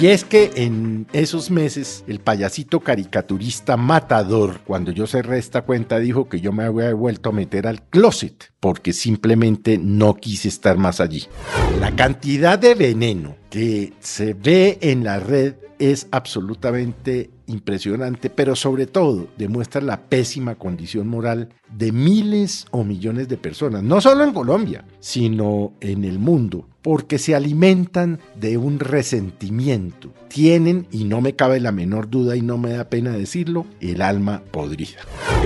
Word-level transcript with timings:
Y 0.00 0.08
es 0.08 0.24
que 0.24 0.50
en 0.56 1.06
esos 1.12 1.50
meses 1.50 2.04
el 2.08 2.18
payasito 2.18 2.80
caricaturista 2.80 3.76
matador, 3.76 4.60
cuando 4.66 4.90
yo 4.90 5.06
cerré 5.06 5.38
esta 5.38 5.62
cuenta, 5.62 5.98
dijo 5.98 6.28
que 6.28 6.40
yo 6.40 6.52
me 6.52 6.64
había 6.64 6.92
vuelto 6.94 7.30
a 7.30 7.32
meter 7.32 7.66
al 7.66 7.82
closet 7.82 8.52
porque 8.58 8.92
simplemente 8.92 9.78
no 9.78 10.14
quise 10.14 10.48
estar 10.48 10.78
más 10.78 11.00
allí. 11.00 11.24
La 11.80 11.94
cantidad 11.94 12.58
de 12.58 12.74
veneno 12.74 13.36
que 13.50 13.92
se 14.00 14.34
ve 14.34 14.78
en 14.80 15.04
la 15.04 15.20
red 15.20 15.54
es 15.78 16.08
absolutamente 16.10 17.30
impresionante, 17.46 18.30
pero 18.30 18.56
sobre 18.56 18.86
todo 18.86 19.28
demuestra 19.36 19.80
la 19.80 20.00
pésima 20.00 20.54
condición 20.54 21.08
moral 21.08 21.50
de 21.76 21.92
miles 21.92 22.66
o 22.70 22.84
millones 22.84 23.28
de 23.28 23.36
personas, 23.36 23.82
no 23.82 24.00
solo 24.00 24.24
en 24.24 24.32
Colombia, 24.32 24.84
sino 25.00 25.72
en 25.80 26.04
el 26.04 26.18
mundo, 26.18 26.68
porque 26.82 27.18
se 27.18 27.34
alimentan 27.34 28.20
de 28.38 28.58
un 28.58 28.78
resentimiento. 28.78 30.12
Tienen, 30.28 30.86
y 30.90 31.04
no 31.04 31.20
me 31.20 31.34
cabe 31.34 31.58
la 31.60 31.72
menor 31.72 32.10
duda 32.10 32.36
y 32.36 32.42
no 32.42 32.58
me 32.58 32.72
da 32.72 32.90
pena 32.90 33.12
decirlo, 33.12 33.66
el 33.80 34.02
alma 34.02 34.42
podrida. 34.50 35.00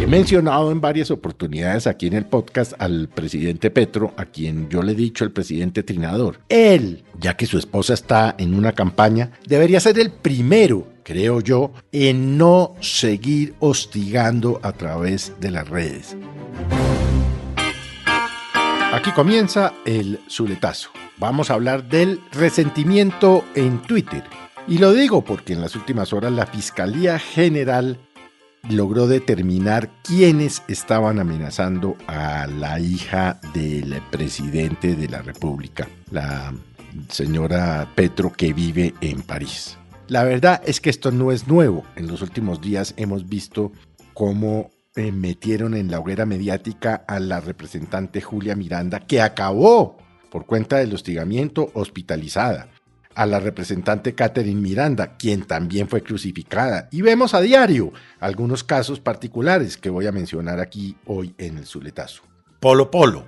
He 0.00 0.06
mencionado 0.06 0.70
en 0.70 0.80
varias 0.80 1.10
oportunidades 1.10 1.86
aquí 1.86 2.06
en 2.06 2.14
el 2.14 2.26
podcast 2.26 2.74
al 2.78 3.08
presidente 3.08 3.70
Petro, 3.70 4.14
a 4.16 4.26
quien 4.26 4.68
yo 4.68 4.82
le 4.82 4.92
he 4.92 4.96
dicho 4.96 5.24
el 5.24 5.32
presidente 5.32 5.82
Trinador. 5.82 6.38
Él, 6.48 7.04
ya 7.18 7.36
que 7.36 7.46
su 7.46 7.58
esposa 7.58 7.94
está 7.94 8.34
en 8.38 8.54
una 8.54 8.72
campaña, 8.72 9.32
debería 9.46 9.80
ser 9.80 9.98
el 9.98 10.10
primero 10.10 10.93
creo 11.04 11.40
yo, 11.40 11.72
en 11.92 12.36
no 12.36 12.74
seguir 12.80 13.54
hostigando 13.60 14.58
a 14.62 14.72
través 14.72 15.32
de 15.38 15.50
las 15.50 15.68
redes. 15.68 16.16
Aquí 18.92 19.10
comienza 19.12 19.72
el 19.84 20.20
Zuletazo. 20.30 20.90
Vamos 21.18 21.50
a 21.50 21.54
hablar 21.54 21.88
del 21.88 22.20
resentimiento 22.32 23.44
en 23.54 23.82
Twitter. 23.82 24.24
Y 24.66 24.78
lo 24.78 24.92
digo 24.92 25.22
porque 25.22 25.52
en 25.52 25.60
las 25.60 25.76
últimas 25.76 26.12
horas 26.12 26.32
la 26.32 26.46
Fiscalía 26.46 27.18
General 27.18 27.98
logró 28.70 29.06
determinar 29.06 29.90
quiénes 30.02 30.62
estaban 30.68 31.18
amenazando 31.18 31.96
a 32.06 32.46
la 32.46 32.80
hija 32.80 33.40
del 33.52 34.00
presidente 34.10 34.94
de 34.96 35.08
la 35.08 35.22
República, 35.22 35.88
la 36.10 36.54
señora 37.08 37.90
Petro 37.94 38.32
que 38.32 38.52
vive 38.52 38.94
en 39.00 39.22
París. 39.22 39.76
La 40.08 40.22
verdad 40.24 40.60
es 40.66 40.80
que 40.80 40.90
esto 40.90 41.10
no 41.10 41.32
es 41.32 41.48
nuevo. 41.48 41.84
En 41.96 42.08
los 42.08 42.20
últimos 42.20 42.60
días 42.60 42.92
hemos 42.98 43.26
visto 43.26 43.72
cómo 44.12 44.70
eh, 44.96 45.12
metieron 45.12 45.74
en 45.74 45.90
la 45.90 45.98
hoguera 45.98 46.26
mediática 46.26 47.04
a 47.08 47.18
la 47.20 47.40
representante 47.40 48.20
Julia 48.20 48.54
Miranda, 48.54 49.00
que 49.00 49.22
acabó 49.22 49.96
por 50.30 50.44
cuenta 50.46 50.76
del 50.76 50.92
hostigamiento 50.92 51.70
hospitalizada, 51.74 52.68
a 53.14 53.26
la 53.26 53.40
representante 53.40 54.14
Catherine 54.14 54.60
Miranda, 54.60 55.16
quien 55.16 55.44
también 55.44 55.88
fue 55.88 56.02
crucificada, 56.02 56.88
y 56.90 57.00
vemos 57.02 57.32
a 57.32 57.40
diario 57.40 57.92
algunos 58.20 58.64
casos 58.64 59.00
particulares 59.00 59.76
que 59.76 59.90
voy 59.90 60.06
a 60.06 60.12
mencionar 60.12 60.60
aquí 60.60 60.96
hoy 61.06 61.34
en 61.38 61.58
el 61.58 61.66
Zuletazo. 61.66 62.24
Polo 62.60 62.90
Polo, 62.90 63.26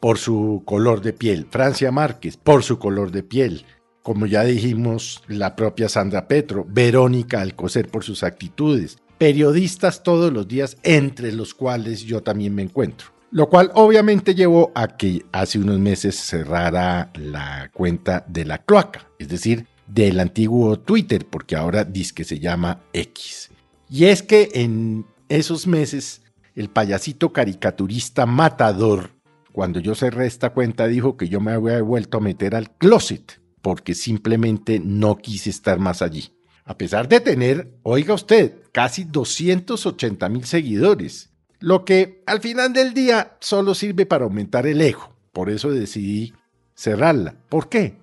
por 0.00 0.18
su 0.18 0.62
color 0.64 1.02
de 1.02 1.12
piel, 1.12 1.46
Francia 1.50 1.92
Márquez, 1.92 2.36
por 2.36 2.62
su 2.62 2.78
color 2.78 3.10
de 3.10 3.22
piel, 3.22 3.66
como 4.02 4.26
ya 4.26 4.44
dijimos, 4.44 5.22
la 5.28 5.56
propia 5.56 5.88
Sandra 5.88 6.26
Petro, 6.26 6.66
Verónica 6.68 7.40
Alcocer 7.40 7.88
por 7.88 8.04
sus 8.04 8.22
actitudes, 8.22 8.98
periodistas 9.18 10.02
todos 10.02 10.32
los 10.32 10.48
días, 10.48 10.78
entre 10.82 11.32
los 11.32 11.54
cuales 11.54 12.04
yo 12.04 12.22
también 12.22 12.54
me 12.54 12.62
encuentro. 12.62 13.08
Lo 13.30 13.48
cual 13.48 13.70
obviamente 13.74 14.34
llevó 14.34 14.72
a 14.74 14.96
que 14.96 15.24
hace 15.30 15.58
unos 15.58 15.78
meses 15.78 16.16
cerrara 16.16 17.12
la 17.14 17.70
cuenta 17.72 18.24
de 18.26 18.44
la 18.44 18.58
cloaca, 18.58 19.08
es 19.18 19.28
decir, 19.28 19.66
del 19.86 20.18
antiguo 20.18 20.78
Twitter, 20.78 21.26
porque 21.28 21.54
ahora 21.54 21.84
dice 21.84 22.14
que 22.14 22.24
se 22.24 22.38
llama 22.38 22.80
X. 22.92 23.50
Y 23.88 24.06
es 24.06 24.22
que 24.22 24.48
en 24.54 25.06
esos 25.28 25.66
meses 25.66 26.22
el 26.56 26.70
payasito 26.70 27.32
caricaturista 27.32 28.26
matador, 28.26 29.10
cuando 29.52 29.78
yo 29.78 29.94
cerré 29.94 30.26
esta 30.26 30.50
cuenta, 30.50 30.86
dijo 30.86 31.16
que 31.16 31.28
yo 31.28 31.40
me 31.40 31.52
había 31.52 31.82
vuelto 31.82 32.18
a 32.18 32.20
meter 32.20 32.54
al 32.54 32.70
closet 32.70 33.40
porque 33.62 33.94
simplemente 33.94 34.80
no 34.80 35.16
quise 35.16 35.50
estar 35.50 35.78
más 35.78 36.02
allí. 36.02 36.32
A 36.64 36.76
pesar 36.78 37.08
de 37.08 37.20
tener, 37.20 37.72
oiga 37.82 38.14
usted, 38.14 38.62
casi 38.72 39.04
280 39.04 40.28
mil 40.28 40.44
seguidores, 40.44 41.30
lo 41.58 41.84
que 41.84 42.22
al 42.26 42.40
final 42.40 42.72
del 42.72 42.94
día 42.94 43.36
solo 43.40 43.74
sirve 43.74 44.06
para 44.06 44.24
aumentar 44.24 44.66
el 44.66 44.80
ego. 44.80 45.14
Por 45.32 45.50
eso 45.50 45.70
decidí 45.70 46.32
cerrarla. 46.74 47.34
¿Por 47.48 47.68
qué? 47.68 47.96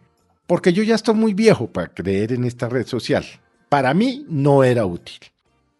Porque 0.45 0.73
yo 0.73 0.83
ya 0.83 0.95
estoy 0.95 1.15
muy 1.15 1.33
viejo 1.33 1.67
para 1.67 1.93
creer 1.93 2.33
en 2.33 2.43
esta 2.43 2.69
red 2.69 2.85
social. 2.85 3.25
Para 3.69 3.93
mí 3.93 4.25
no 4.29 4.63
era 4.63 4.85
útil. 4.85 5.19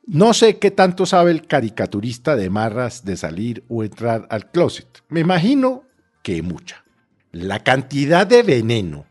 No 0.06 0.34
sé 0.34 0.58
qué 0.58 0.72
tanto 0.72 1.06
sabe 1.06 1.32
el 1.32 1.46
caricaturista 1.46 2.36
de 2.36 2.50
marras 2.50 3.04
de 3.06 3.18
salir 3.18 3.64
o 3.68 3.84
entrar 3.84 4.28
al 4.30 4.50
closet. 4.50 4.88
Me 5.10 5.20
imagino 5.20 5.84
que 6.24 6.42
mucha. 6.42 6.84
La 7.32 7.64
cantidad 7.64 8.26
de 8.26 8.42
veneno 8.42 9.06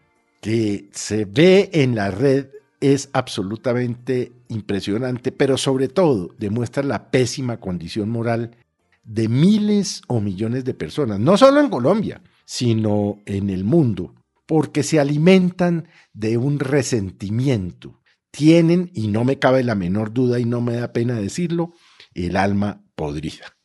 se 0.92 1.24
ve 1.24 1.70
en 1.72 1.94
la 1.94 2.10
red 2.10 2.46
es 2.80 3.08
absolutamente 3.12 4.32
impresionante, 4.48 5.32
pero 5.32 5.56
sobre 5.56 5.88
todo 5.88 6.30
demuestra 6.38 6.82
la 6.82 7.10
pésima 7.10 7.58
condición 7.58 8.10
moral 8.10 8.56
de 9.02 9.28
miles 9.28 10.02
o 10.08 10.20
millones 10.20 10.64
de 10.64 10.74
personas, 10.74 11.18
no 11.18 11.36
solo 11.36 11.60
en 11.60 11.68
Colombia, 11.68 12.22
sino 12.44 13.18
en 13.26 13.50
el 13.50 13.64
mundo, 13.64 14.14
porque 14.46 14.82
se 14.82 15.00
alimentan 15.00 15.88
de 16.12 16.36
un 16.36 16.58
resentimiento. 16.58 18.00
Tienen, 18.30 18.90
y 18.94 19.08
no 19.08 19.24
me 19.24 19.38
cabe 19.38 19.64
la 19.64 19.74
menor 19.74 20.12
duda 20.12 20.38
y 20.38 20.44
no 20.44 20.60
me 20.60 20.76
da 20.76 20.92
pena 20.92 21.14
decirlo, 21.14 21.72
el 22.14 22.36
alma 22.36 22.84
podrida. 22.94 23.56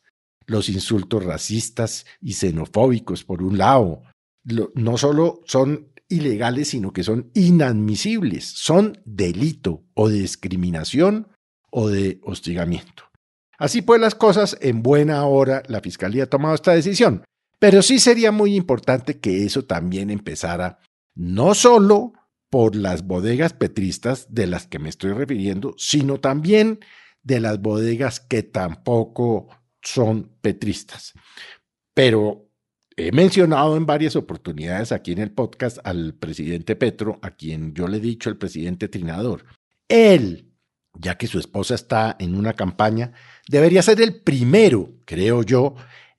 Los 0.46 0.68
insultos 0.68 1.24
racistas 1.24 2.06
y 2.20 2.32
xenofóbicos, 2.32 3.24
por 3.24 3.42
un 3.42 3.58
lado, 3.58 4.02
no 4.74 4.98
solo 4.98 5.42
son 5.44 5.91
ilegales, 6.12 6.68
sino 6.68 6.92
que 6.92 7.02
son 7.02 7.30
inadmisibles, 7.34 8.44
son 8.44 9.00
delito 9.04 9.84
o 9.94 10.08
de 10.08 10.20
discriminación 10.20 11.28
o 11.70 11.88
de 11.88 12.20
hostigamiento. 12.22 13.04
Así 13.58 13.82
pues 13.82 14.00
las 14.00 14.14
cosas, 14.14 14.56
en 14.60 14.82
buena 14.82 15.24
hora 15.24 15.62
la 15.68 15.80
Fiscalía 15.80 16.24
ha 16.24 16.30
tomado 16.30 16.54
esta 16.54 16.72
decisión, 16.72 17.24
pero 17.58 17.80
sí 17.82 17.98
sería 17.98 18.32
muy 18.32 18.54
importante 18.56 19.20
que 19.20 19.44
eso 19.44 19.64
también 19.64 20.10
empezara 20.10 20.78
no 21.14 21.54
solo 21.54 22.12
por 22.50 22.76
las 22.76 23.06
bodegas 23.06 23.54
petristas 23.54 24.26
de 24.34 24.46
las 24.46 24.66
que 24.66 24.78
me 24.78 24.88
estoy 24.88 25.12
refiriendo, 25.12 25.74
sino 25.78 26.20
también 26.20 26.80
de 27.22 27.40
las 27.40 27.60
bodegas 27.60 28.20
que 28.20 28.42
tampoco 28.42 29.48
son 29.80 30.36
petristas. 30.40 31.12
Pero 31.94 32.51
He 32.96 33.10
mencionado 33.12 33.76
en 33.76 33.86
varias 33.86 34.16
oportunidades 34.16 34.92
aquí 34.92 35.12
en 35.12 35.18
el 35.18 35.30
podcast 35.30 35.78
al 35.84 36.14
presidente 36.14 36.76
Petro, 36.76 37.18
a 37.22 37.30
quien 37.30 37.74
yo 37.74 37.88
le 37.88 37.98
he 37.98 38.00
dicho 38.00 38.28
el 38.28 38.36
presidente 38.36 38.88
Trinador. 38.88 39.44
Él, 39.88 40.52
ya 40.94 41.16
que 41.16 41.26
su 41.26 41.38
esposa 41.38 41.74
está 41.74 42.16
en 42.18 42.34
una 42.34 42.52
campaña, 42.52 43.12
debería 43.48 43.82
ser 43.82 44.00
el 44.00 44.20
primero, 44.20 44.90
creo 45.06 45.42
yo, 45.42 45.74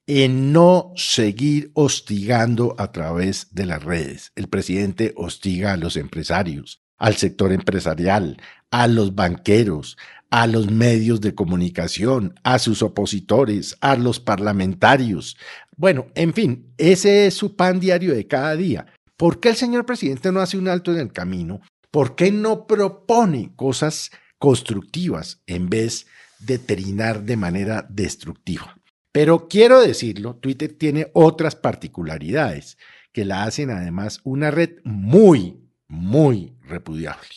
en 0.07 0.51
no 0.51 0.91
seguir 0.95 1.71
hostigando 1.75 2.75
a 2.77 2.91
través 2.91 3.53
de 3.53 3.65
las 3.65 3.83
redes. 3.83 4.31
El 4.35 4.47
presidente 4.47 5.13
hostiga 5.15 5.73
a 5.73 5.77
los 5.77 5.95
empresarios, 5.95 6.81
al 6.97 7.15
sector 7.15 7.53
empresarial, 7.53 8.37
a 8.71 8.87
los 8.87 9.15
banqueros, 9.15 9.97
a 10.33 10.47
los 10.47 10.71
medios 10.71 11.21
de 11.21 11.35
comunicación, 11.35 12.33
a 12.41 12.57
sus 12.57 12.81
opositores, 12.81 13.77
a 13.81 13.95
los 13.95 14.19
parlamentarios. 14.19 15.37
Bueno, 15.77 16.07
en 16.15 16.33
fin, 16.33 16.73
ese 16.77 17.27
es 17.27 17.33
su 17.33 17.55
pan 17.55 17.79
diario 17.79 18.13
de 18.13 18.27
cada 18.27 18.55
día. 18.55 18.85
¿Por 19.17 19.39
qué 19.39 19.49
el 19.49 19.55
señor 19.55 19.85
presidente 19.85 20.31
no 20.31 20.39
hace 20.39 20.57
un 20.57 20.67
alto 20.67 20.91
en 20.91 20.99
el 20.99 21.11
camino? 21.11 21.61
¿Por 21.91 22.15
qué 22.15 22.31
no 22.31 22.67
propone 22.67 23.53
cosas 23.55 24.11
constructivas 24.39 25.41
en 25.47 25.69
vez 25.69 26.07
de 26.39 26.59
trinar 26.59 27.23
de 27.23 27.37
manera 27.37 27.85
destructiva? 27.89 28.77
Pero 29.11 29.47
quiero 29.47 29.79
decirlo, 29.79 30.35
Twitter 30.35 30.73
tiene 30.77 31.11
otras 31.13 31.55
particularidades 31.55 32.77
que 33.11 33.25
la 33.25 33.43
hacen 33.43 33.69
además 33.69 34.19
una 34.23 34.49
red 34.49 34.79
muy, 34.83 35.59
muy 35.87 36.55
repudiable. 36.63 37.29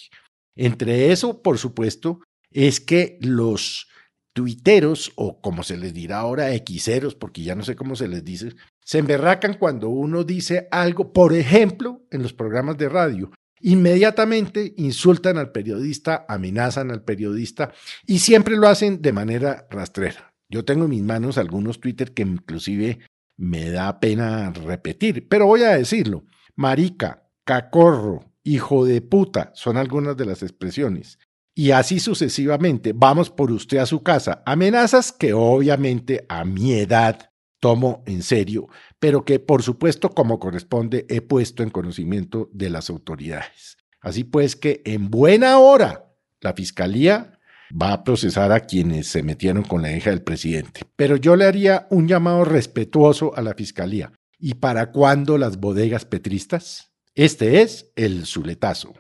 Entre 0.56 1.12
eso, 1.12 1.43
por 1.43 1.59
supuesto, 1.59 2.21
es 2.50 2.81
que 2.81 3.19
los 3.21 3.89
tuiteros, 4.37 5.12
o 5.17 5.41
como 5.41 5.62
se 5.62 5.79
les 5.79 5.94
dirá 5.94 6.19
ahora, 6.19 6.50
xeros, 6.59 7.15
porque 7.15 7.43
ya 7.43 7.55
no 7.55 7.65
sé 7.65 7.75
cómo 7.75 7.97
se 7.97 8.06
les 8.06 8.23
dice, 8.23 8.55
se 8.85 8.99
emberracan 8.99 9.55
cuando 9.55 9.88
uno 9.88 10.25
dice 10.25 10.69
algo, 10.71 11.15
por 11.15 11.33
ejemplo, 11.33 12.03
en 12.11 12.23
los 12.23 12.35
programas 12.35 12.77
de 12.77 12.91
radio. 12.91 13.31
Inmediatamente 13.62 14.75
insultan 14.77 15.38
al 15.38 15.53
periodista, 15.53 16.27
amenazan 16.29 16.91
al 16.91 17.03
periodista 17.03 17.73
y 18.06 18.19
siempre 18.19 18.59
lo 18.59 18.69
hacen 18.69 19.00
de 19.00 19.15
manera 19.15 19.67
rastrera. 19.71 20.35
Yo 20.50 20.67
tengo 20.67 20.85
en 20.85 20.91
mis 20.91 21.03
manos 21.03 21.39
algunos 21.39 21.81
Twitter 21.81 22.12
que 22.12 22.23
inclusive 22.23 22.99
me 23.39 23.71
da 23.71 23.99
pena 24.00 24.50
repetir, 24.50 25.27
pero 25.29 25.47
voy 25.47 25.62
a 25.62 25.79
decirlo. 25.79 26.27
Marica, 26.56 27.27
cacorro, 27.44 28.31
hijo 28.44 28.85
de 28.85 29.00
puta, 29.00 29.50
son 29.55 29.79
algunas 29.79 30.15
de 30.19 30.27
las 30.27 30.43
expresiones 30.43 31.19
y 31.58 31.70
así 31.70 31.99
sucesivamente. 31.99 32.93
Vamos 32.94 33.31
por 33.31 33.50
usted 33.50 33.79
a 33.79 33.87
su 33.87 34.03
casa. 34.03 34.43
Amenazas 34.44 35.11
que 35.11 35.32
obviamente 35.32 36.26
a 36.29 36.44
mi 36.44 36.75
edad 36.75 37.31
tomo 37.61 38.05
en 38.06 38.23
serio, 38.23 38.69
pero 39.00 39.25
que 39.25 39.41
por 39.41 39.62
supuesto 39.62 40.11
como 40.11 40.38
corresponde 40.38 41.06
he 41.08 41.23
puesto 41.23 41.62
en 41.62 41.70
conocimiento 41.70 42.50
de 42.53 42.69
las 42.69 42.91
autoridades. 42.91 43.79
Así 44.03 44.23
pues 44.23 44.55
que 44.55 44.82
en 44.85 45.11
buena 45.11 45.58
hora 45.58 46.12
la 46.43 46.53
Fiscalía 46.53 47.41
va 47.73 47.94
a 47.94 48.05
procesar 48.05 48.53
a 48.53 48.61
quienes 48.61 49.08
se 49.08 49.23
metieron 49.23 49.64
con 49.64 49.81
la 49.81 49.97
hija 49.97 50.11
del 50.11 50.23
presidente. 50.23 50.82
Pero 50.94 51.17
yo 51.17 51.37
le 51.37 51.47
haría 51.47 51.87
un 51.91 52.06
llamado 52.06 52.44
respetuoso 52.44 53.35
a 53.35 53.41
la 53.41 53.55
Fiscalía. 53.55 54.12
¿Y 54.38 54.55
para 54.55 54.93
cuándo 54.93 55.38
las 55.38 55.56
bodegas 55.56 56.05
petristas? 56.05 56.93
Este 57.14 57.62
es 57.62 57.91
el 57.97 58.26
Zuletazo. 58.26 58.93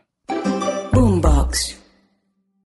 Boombox. 0.90 1.85